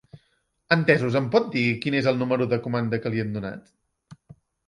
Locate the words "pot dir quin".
1.35-1.97